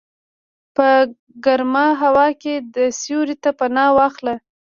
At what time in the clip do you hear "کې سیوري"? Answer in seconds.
2.41-3.35